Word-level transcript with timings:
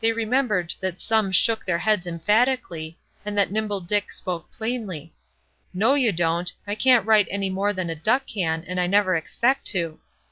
They 0.00 0.12
remembered 0.12 0.74
that 0.78 1.00
some 1.00 1.32
shook 1.32 1.64
their 1.64 1.80
heads 1.80 2.06
emphatically, 2.06 3.00
and 3.24 3.36
that 3.36 3.50
Nimble 3.50 3.80
Dick 3.80 4.12
spoke 4.12 4.52
plainly: 4.52 5.12
"No 5.74 5.94
you 5.94 6.12
don't! 6.12 6.52
I 6.68 6.76
can't 6.76 7.04
write 7.04 7.26
any 7.32 7.50
more 7.50 7.72
than 7.72 7.90
a 7.90 7.96
duck 7.96 8.28
can, 8.28 8.62
and 8.68 8.78
I 8.78 8.86
never 8.86 9.16
expect 9.16 9.64
to." 9.74 9.98